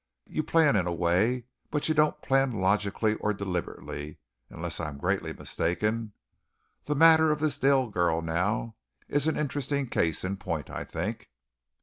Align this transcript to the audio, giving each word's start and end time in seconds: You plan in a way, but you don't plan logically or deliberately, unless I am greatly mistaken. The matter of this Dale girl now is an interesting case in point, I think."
You 0.25 0.41
plan 0.41 0.75
in 0.75 0.87
a 0.87 0.91
way, 0.91 1.45
but 1.69 1.87
you 1.87 1.93
don't 1.93 2.23
plan 2.23 2.49
logically 2.53 3.13
or 3.17 3.35
deliberately, 3.35 4.17
unless 4.49 4.79
I 4.79 4.87
am 4.87 4.97
greatly 4.97 5.31
mistaken. 5.31 6.13
The 6.85 6.95
matter 6.95 7.31
of 7.31 7.39
this 7.39 7.55
Dale 7.59 7.87
girl 7.87 8.23
now 8.23 8.77
is 9.07 9.27
an 9.27 9.37
interesting 9.37 9.85
case 9.85 10.23
in 10.23 10.37
point, 10.37 10.71
I 10.71 10.85
think." 10.85 11.29